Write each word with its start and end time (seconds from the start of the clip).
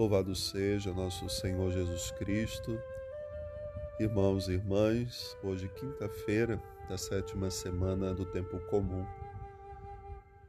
Louvado 0.00 0.34
seja 0.34 0.94
nosso 0.94 1.28
Senhor 1.28 1.70
Jesus 1.72 2.10
Cristo. 2.12 2.80
Irmãos 3.98 4.48
e 4.48 4.52
irmãs, 4.52 5.36
hoje, 5.42 5.68
quinta-feira 5.68 6.58
da 6.88 6.96
sétima 6.96 7.50
semana 7.50 8.14
do 8.14 8.24
Tempo 8.24 8.58
Comum. 8.60 9.04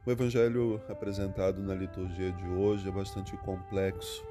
O 0.06 0.10
Evangelho 0.10 0.80
apresentado 0.88 1.60
na 1.62 1.74
liturgia 1.74 2.32
de 2.32 2.48
hoje 2.48 2.88
é 2.88 2.90
bastante 2.90 3.36
complexo, 3.36 4.24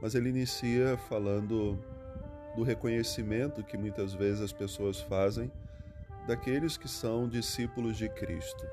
mas 0.00 0.14
ele 0.14 0.30
inicia 0.30 0.96
falando 0.96 1.78
do 2.56 2.62
reconhecimento 2.62 3.62
que 3.62 3.76
muitas 3.76 4.14
vezes 4.14 4.40
as 4.40 4.54
pessoas 4.54 5.02
fazem 5.02 5.52
daqueles 6.26 6.78
que 6.78 6.88
são 6.88 7.28
discípulos 7.28 7.98
de 7.98 8.08
Cristo. 8.08 8.66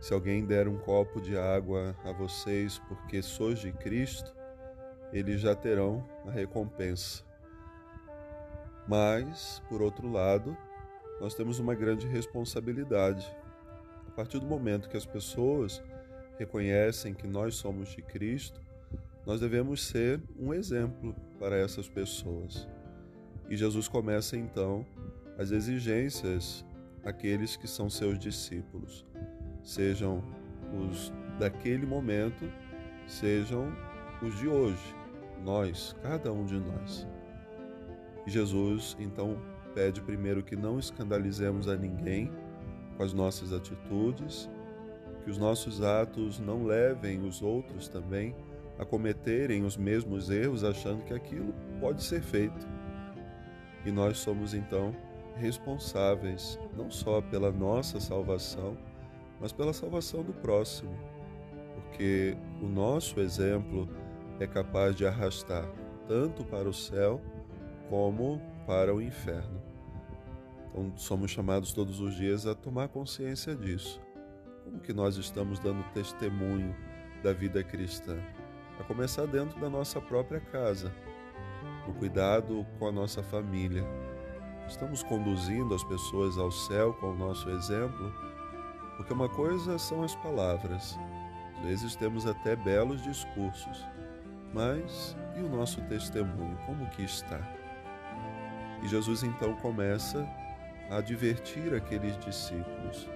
Se 0.00 0.14
alguém 0.14 0.46
der 0.46 0.66
um 0.66 0.78
copo 0.78 1.20
de 1.20 1.36
água 1.36 1.94
a 2.02 2.10
vocês 2.10 2.78
porque 2.88 3.20
sois 3.20 3.58
de 3.58 3.70
Cristo, 3.70 4.34
eles 5.12 5.42
já 5.42 5.54
terão 5.54 6.02
a 6.26 6.30
recompensa. 6.30 7.22
Mas, 8.88 9.62
por 9.68 9.82
outro 9.82 10.10
lado, 10.10 10.56
nós 11.20 11.34
temos 11.34 11.58
uma 11.58 11.74
grande 11.74 12.06
responsabilidade. 12.06 13.30
A 14.08 14.10
partir 14.12 14.38
do 14.38 14.46
momento 14.46 14.88
que 14.88 14.96
as 14.96 15.04
pessoas 15.04 15.82
reconhecem 16.38 17.12
que 17.12 17.26
nós 17.26 17.56
somos 17.56 17.90
de 17.90 18.00
Cristo, 18.00 18.58
nós 19.26 19.38
devemos 19.38 19.86
ser 19.86 20.22
um 20.38 20.54
exemplo 20.54 21.14
para 21.38 21.56
essas 21.58 21.86
pessoas. 21.90 22.66
E 23.50 23.56
Jesus 23.56 23.86
começa 23.86 24.34
então 24.34 24.86
as 25.36 25.50
exigências 25.50 26.64
àqueles 27.04 27.54
que 27.54 27.68
são 27.68 27.90
seus 27.90 28.18
discípulos 28.18 29.09
sejam 29.70 30.20
os 30.74 31.12
daquele 31.38 31.86
momento, 31.86 32.50
sejam 33.06 33.72
os 34.20 34.36
de 34.36 34.48
hoje, 34.48 34.96
nós, 35.44 35.94
cada 36.02 36.32
um 36.32 36.44
de 36.44 36.58
nós. 36.58 37.06
Jesus 38.26 38.96
então 38.98 39.38
pede 39.72 40.00
primeiro 40.00 40.42
que 40.42 40.56
não 40.56 40.78
escandalizemos 40.78 41.68
a 41.68 41.76
ninguém 41.76 42.32
com 42.96 43.04
as 43.04 43.12
nossas 43.12 43.52
atitudes, 43.52 44.50
que 45.24 45.30
os 45.30 45.38
nossos 45.38 45.80
atos 45.80 46.40
não 46.40 46.64
levem 46.64 47.22
os 47.22 47.40
outros 47.40 47.86
também 47.86 48.34
a 48.76 48.84
cometerem 48.84 49.64
os 49.64 49.76
mesmos 49.76 50.30
erros, 50.30 50.64
achando 50.64 51.04
que 51.04 51.14
aquilo 51.14 51.54
pode 51.78 52.02
ser 52.02 52.22
feito. 52.22 52.66
E 53.86 53.92
nós 53.92 54.18
somos 54.18 54.52
então 54.52 54.92
responsáveis 55.36 56.58
não 56.76 56.90
só 56.90 57.20
pela 57.20 57.52
nossa 57.52 58.00
salvação, 58.00 58.76
mas 59.40 59.52
pela 59.52 59.72
salvação 59.72 60.22
do 60.22 60.32
próximo, 60.32 60.96
porque 61.74 62.36
o 62.60 62.66
nosso 62.66 63.18
exemplo 63.20 63.88
é 64.38 64.46
capaz 64.46 64.94
de 64.94 65.06
arrastar 65.06 65.68
tanto 66.06 66.44
para 66.44 66.68
o 66.68 66.74
céu 66.74 67.20
como 67.88 68.40
para 68.66 68.94
o 68.94 69.00
inferno. 69.00 69.60
Então 70.68 70.92
somos 70.96 71.30
chamados 71.30 71.72
todos 71.72 72.00
os 72.00 72.14
dias 72.14 72.46
a 72.46 72.54
tomar 72.54 72.88
consciência 72.88 73.54
disso. 73.54 74.00
Como 74.64 74.80
que 74.80 74.92
nós 74.92 75.16
estamos 75.16 75.58
dando 75.58 75.82
testemunho 75.92 76.74
da 77.22 77.32
vida 77.32 77.62
cristã? 77.62 78.16
A 78.78 78.84
começar 78.84 79.26
dentro 79.26 79.60
da 79.60 79.68
nossa 79.68 80.00
própria 80.00 80.40
casa, 80.40 80.92
no 81.86 81.94
cuidado 81.94 82.64
com 82.78 82.86
a 82.86 82.92
nossa 82.92 83.22
família. 83.22 83.84
Estamos 84.66 85.02
conduzindo 85.02 85.74
as 85.74 85.82
pessoas 85.84 86.38
ao 86.38 86.50
céu 86.50 86.94
com 86.94 87.10
o 87.10 87.16
nosso 87.16 87.50
exemplo? 87.50 88.12
Porque 89.00 89.14
uma 89.14 89.30
coisa 89.30 89.78
são 89.78 90.02
as 90.02 90.14
palavras. 90.14 90.98
Às 91.56 91.64
vezes 91.64 91.96
temos 91.96 92.26
até 92.26 92.54
belos 92.54 93.00
discursos, 93.00 93.82
mas 94.52 95.16
e 95.38 95.40
o 95.40 95.48
nosso 95.48 95.80
testemunho? 95.84 96.58
Como 96.66 96.86
que 96.90 97.04
está? 97.04 97.40
E 98.82 98.88
Jesus 98.88 99.22
então 99.22 99.56
começa 99.56 100.28
a 100.90 100.96
advertir 100.98 101.72
aqueles 101.72 102.18
discípulos. 102.18 103.08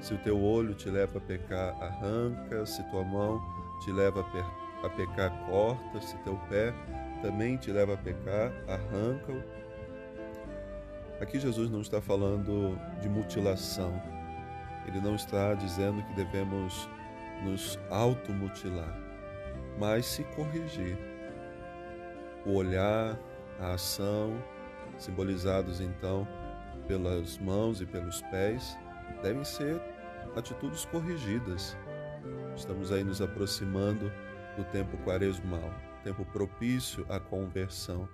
Se 0.00 0.14
o 0.14 0.18
teu 0.18 0.42
olho 0.42 0.72
te 0.72 0.88
leva 0.88 1.18
a 1.18 1.20
pecar, 1.20 1.76
arranca, 1.82 2.64
se 2.64 2.82
tua 2.84 3.04
mão 3.04 3.38
te 3.84 3.92
leva 3.92 4.24
a, 4.82 4.88
pecar, 4.88 5.30
corta, 5.44 6.00
se 6.00 6.16
teu 6.20 6.36
pé 6.48 6.72
também 7.20 7.58
te 7.58 7.70
leva 7.70 7.92
a 7.92 7.98
pecar, 7.98 8.50
arranca-o. 8.66 9.42
Aqui 11.20 11.38
Jesus 11.38 11.70
não 11.70 11.82
está 11.82 12.00
falando 12.00 12.78
de 13.02 13.10
mutilação, 13.10 14.00
ele 14.86 15.00
não 15.00 15.14
está 15.14 15.54
dizendo 15.54 16.02
que 16.02 16.14
devemos 16.14 16.88
nos 17.42 17.78
automutilar, 17.90 18.98
mas 19.78 20.06
se 20.06 20.24
corrigir. 20.24 20.98
O 22.44 22.54
olhar, 22.54 23.18
a 23.60 23.74
ação, 23.74 24.42
simbolizados 24.98 25.80
então 25.80 26.26
pelas 26.86 27.38
mãos 27.38 27.80
e 27.80 27.86
pelos 27.86 28.20
pés, 28.22 28.76
devem 29.22 29.44
ser 29.44 29.80
atitudes 30.36 30.84
corrigidas. 30.86 31.76
Estamos 32.56 32.92
aí 32.92 33.04
nos 33.04 33.20
aproximando 33.20 34.10
do 34.56 34.64
tempo 34.64 34.96
quaresmal, 34.98 35.72
tempo 36.02 36.24
propício 36.24 37.06
à 37.08 37.18
conversão. 37.20 38.08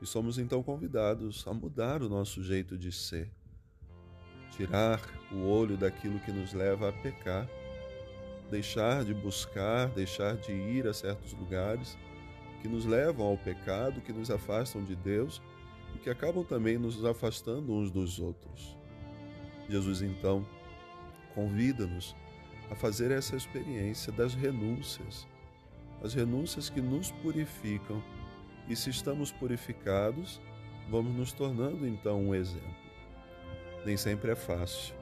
E 0.00 0.06
somos 0.06 0.38
então 0.38 0.62
convidados 0.62 1.46
a 1.46 1.54
mudar 1.54 2.02
o 2.02 2.08
nosso 2.08 2.42
jeito 2.42 2.76
de 2.76 2.90
ser 2.90 3.30
tirar 4.56 5.00
o 5.30 5.46
olho 5.48 5.76
daquilo 5.76 6.20
que 6.20 6.30
nos 6.30 6.52
leva 6.52 6.88
a 6.88 6.92
pecar, 6.92 7.48
deixar 8.50 9.04
de 9.04 9.14
buscar, 9.14 9.88
deixar 9.88 10.36
de 10.36 10.52
ir 10.52 10.86
a 10.86 10.92
certos 10.92 11.32
lugares 11.32 11.96
que 12.60 12.68
nos 12.68 12.84
levam 12.84 13.26
ao 13.26 13.38
pecado, 13.38 14.00
que 14.02 14.12
nos 14.12 14.30
afastam 14.30 14.84
de 14.84 14.94
Deus 14.94 15.42
e 15.94 15.98
que 15.98 16.10
acabam 16.10 16.44
também 16.44 16.78
nos 16.78 17.04
afastando 17.04 17.72
uns 17.72 17.90
dos 17.90 18.18
outros. 18.18 18.76
Jesus 19.68 20.02
então 20.02 20.46
convida-nos 21.34 22.14
a 22.70 22.74
fazer 22.74 23.10
essa 23.10 23.34
experiência 23.34 24.12
das 24.12 24.34
renúncias, 24.34 25.26
as 26.02 26.12
renúncias 26.14 26.68
que 26.68 26.80
nos 26.80 27.10
purificam, 27.10 28.02
e 28.68 28.76
se 28.76 28.90
estamos 28.90 29.32
purificados, 29.32 30.40
vamos 30.88 31.14
nos 31.14 31.32
tornando 31.32 31.86
então 31.86 32.28
um 32.28 32.34
exemplo 32.34 32.81
nem 33.84 33.96
sempre 33.96 34.30
é 34.30 34.36
fácil. 34.36 34.94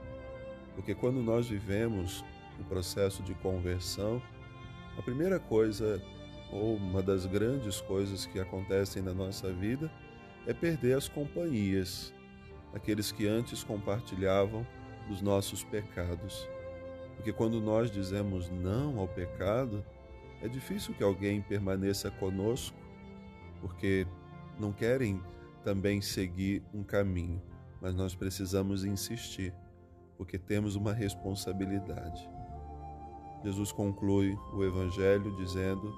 Porque 0.74 0.94
quando 0.94 1.22
nós 1.22 1.48
vivemos 1.48 2.24
o 2.58 2.64
processo 2.64 3.22
de 3.22 3.34
conversão, 3.34 4.22
a 4.96 5.02
primeira 5.02 5.38
coisa, 5.38 6.02
ou 6.52 6.76
uma 6.76 7.02
das 7.02 7.26
grandes 7.26 7.80
coisas 7.80 8.26
que 8.26 8.38
acontecem 8.38 9.02
na 9.02 9.12
nossa 9.12 9.52
vida, 9.52 9.90
é 10.46 10.54
perder 10.54 10.96
as 10.96 11.08
companhias, 11.08 12.12
aqueles 12.74 13.12
que 13.12 13.26
antes 13.26 13.62
compartilhavam 13.62 14.66
os 15.10 15.20
nossos 15.20 15.62
pecados. 15.64 16.48
Porque 17.16 17.32
quando 17.32 17.60
nós 17.60 17.90
dizemos 17.90 18.48
não 18.48 18.98
ao 18.98 19.06
pecado, 19.06 19.84
é 20.42 20.48
difícil 20.48 20.94
que 20.94 21.02
alguém 21.02 21.42
permaneça 21.42 22.10
conosco, 22.10 22.76
porque 23.60 24.06
não 24.58 24.72
querem 24.72 25.20
também 25.62 26.00
seguir 26.00 26.62
um 26.72 26.82
caminho 26.82 27.42
mas 27.80 27.94
nós 27.94 28.14
precisamos 28.14 28.84
insistir, 28.84 29.54
porque 30.16 30.38
temos 30.38 30.76
uma 30.76 30.92
responsabilidade. 30.92 32.28
Jesus 33.42 33.72
conclui 33.72 34.36
o 34.52 34.62
Evangelho 34.62 35.34
dizendo: 35.36 35.92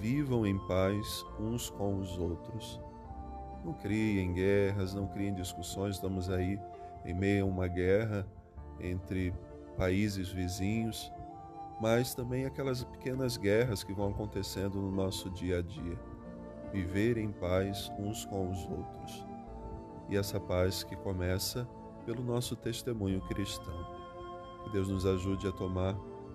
vivam 0.00 0.46
em 0.46 0.58
paz 0.66 1.24
uns 1.38 1.68
com 1.70 1.98
os 1.98 2.16
outros. 2.16 2.80
Não 3.64 3.74
criem 3.74 4.32
guerras, 4.32 4.94
não 4.94 5.06
criem 5.06 5.34
discussões, 5.34 5.96
estamos 5.96 6.30
aí 6.30 6.58
em 7.04 7.14
meio 7.14 7.44
a 7.44 7.48
uma 7.48 7.68
guerra 7.68 8.26
entre 8.80 9.32
países 9.76 10.30
vizinhos, 10.30 11.12
mas 11.80 12.14
também 12.14 12.44
aquelas 12.44 12.82
pequenas 12.82 13.36
guerras 13.36 13.84
que 13.84 13.92
vão 13.92 14.10
acontecendo 14.10 14.80
no 14.80 14.90
nosso 14.90 15.30
dia 15.30 15.58
a 15.58 15.62
dia. 15.62 15.98
Viver 16.72 17.18
em 17.18 17.30
paz 17.30 17.92
uns 17.98 18.24
com 18.24 18.50
os 18.50 18.64
outros 18.64 19.21
e 20.08 20.16
essa 20.16 20.38
paz 20.38 20.82
que 20.82 20.96
começa 20.96 21.68
pelo 22.04 22.22
nosso 22.22 22.56
testemunho 22.56 23.20
cristão. 23.22 23.74
Que 24.64 24.70
Deus 24.70 24.88
nos 24.88 25.06
ajude 25.06 25.46
a 25.46 25.52
tomar 25.52 25.94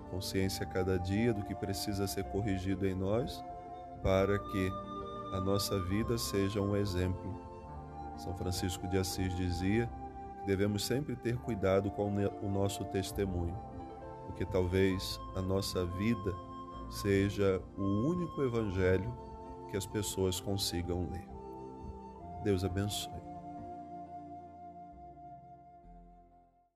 consciência 0.10 0.66
cada 0.66 0.98
dia 0.98 1.34
do 1.34 1.44
que 1.44 1.54
precisa 1.54 2.08
ser 2.08 2.24
corrigido 2.25 2.88
em 2.88 2.96
nós, 2.96 3.44
para 4.02 4.40
que 4.40 4.72
a 5.34 5.42
nossa 5.42 5.80
vida 5.84 6.18
seja 6.18 6.62
um 6.62 6.75
exemplo. 6.75 7.36
São 8.18 8.36
Francisco 8.36 8.88
de 8.88 8.98
Assis 8.98 9.36
dizia 9.36 9.90
que 10.40 10.48
devemos 10.48 10.86
sempre 10.86 11.16
ter 11.16 11.38
cuidado 11.38 11.92
com 11.92 12.10
o 12.42 12.50
nosso 12.50 12.86
testemunho, 12.86 13.58
porque 14.25 14.46
talvez 14.46 15.20
a 15.36 15.42
nossa 15.42 15.86
vida 15.86 16.34
seja 16.90 17.62
o 17.78 18.10
único 18.10 18.42
evangelho 18.42 19.13
que 19.70 19.78
as 19.78 19.86
pessoas 19.86 20.40
consigam 20.40 21.10
ler. 21.12 21.28
Deus 22.44 22.63
abençoe. 22.63 23.26